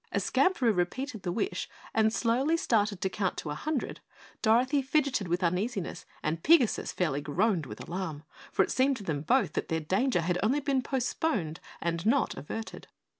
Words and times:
As 0.11 0.23
Skamperoo 0.25 0.75
repeated 0.75 1.21
the 1.21 1.31
wish 1.31 1.69
and 1.93 2.11
slowly 2.11 2.57
started 2.57 3.01
to 3.01 3.07
count 3.11 3.37
to 3.37 3.51
a 3.51 3.53
hundred, 3.53 3.99
Dorothy 4.41 4.81
fidgeted 4.81 5.27
with 5.27 5.43
uneasiness 5.43 6.07
and 6.23 6.41
Pigasus 6.41 6.91
fairly 6.91 7.21
groaned 7.21 7.67
with 7.67 7.87
alarm, 7.87 8.23
for 8.51 8.63
it 8.63 8.71
seemed 8.71 8.97
to 8.97 9.03
them 9.03 9.21
both 9.21 9.53
that 9.53 9.67
their 9.67 9.79
danger 9.79 10.21
had 10.21 10.39
only 10.41 10.59
been 10.59 10.81
postponed 10.81 11.59
and 11.81 12.03
not 12.03 12.33
averted. 12.35 12.87